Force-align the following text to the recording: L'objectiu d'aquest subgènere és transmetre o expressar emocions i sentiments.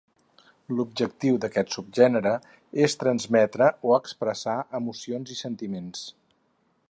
L'objectiu 0.77 1.35
d'aquest 1.43 1.75
subgènere 1.75 2.31
és 2.87 2.97
transmetre 3.03 3.69
o 3.91 3.95
expressar 3.99 4.59
emocions 4.83 5.35
i 5.37 5.41
sentiments. 5.45 6.05